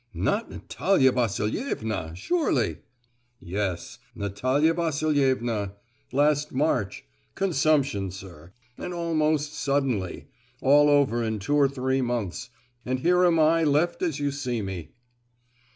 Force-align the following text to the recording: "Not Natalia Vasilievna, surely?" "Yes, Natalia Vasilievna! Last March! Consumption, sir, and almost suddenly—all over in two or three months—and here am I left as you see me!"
"Not 0.15 0.49
Natalia 0.49 1.11
Vasilievna, 1.11 2.15
surely?" 2.15 2.79
"Yes, 3.39 3.99
Natalia 4.15 4.73
Vasilievna! 4.73 5.73
Last 6.11 6.51
March! 6.51 7.05
Consumption, 7.35 8.09
sir, 8.09 8.51
and 8.79 8.95
almost 8.95 9.53
suddenly—all 9.53 10.89
over 10.89 11.23
in 11.23 11.37
two 11.37 11.55
or 11.55 11.69
three 11.69 12.01
months—and 12.01 13.01
here 13.01 13.23
am 13.23 13.37
I 13.39 13.63
left 13.63 14.01
as 14.01 14.19
you 14.19 14.31
see 14.31 14.63
me!" 14.63 14.89